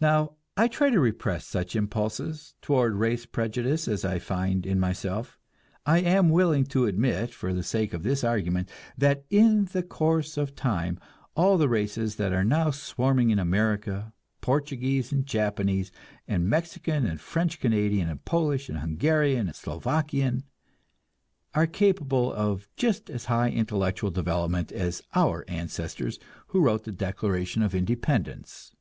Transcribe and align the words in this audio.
Now, 0.00 0.36
I 0.56 0.68
try 0.68 0.90
to 0.90 1.00
repress 1.00 1.44
such 1.44 1.74
impulses 1.74 2.54
toward 2.62 2.94
race 2.94 3.26
prejudice 3.26 3.88
as 3.88 4.04
I 4.04 4.20
find 4.20 4.64
in 4.64 4.78
myself. 4.78 5.40
I 5.84 5.98
am 6.02 6.28
willing 6.30 6.62
to 6.66 6.86
admit 6.86 7.34
for 7.34 7.52
the 7.52 7.64
sake 7.64 7.92
of 7.92 8.04
this 8.04 8.22
argument 8.22 8.68
that 8.96 9.24
in 9.28 9.64
the 9.64 9.82
course 9.82 10.36
of 10.36 10.54
time 10.54 11.00
all 11.34 11.58
the 11.58 11.68
races 11.68 12.14
that 12.14 12.32
are 12.32 12.44
now 12.44 12.70
swarming 12.70 13.30
in 13.30 13.40
America, 13.40 14.12
Portuguese 14.40 15.10
and 15.10 15.26
Japanese 15.26 15.90
and 16.28 16.48
Mexican 16.48 17.04
and 17.04 17.20
French 17.20 17.58
Canadian 17.58 18.08
and 18.08 18.24
Polish 18.24 18.68
and 18.68 18.78
Hungarian 18.78 19.48
and 19.48 19.56
Slovakian, 19.56 20.44
are 21.54 21.66
capable 21.66 22.32
of 22.32 22.68
just 22.76 23.10
as 23.10 23.24
high 23.24 23.50
intellectual 23.50 24.12
development 24.12 24.70
as 24.70 25.02
our 25.12 25.44
ancestors 25.48 26.20
who 26.54 26.60
wrote 26.60 26.84
the 26.84 26.92
Declaration 26.92 27.62
of 27.62 27.74
Independence. 27.74 28.76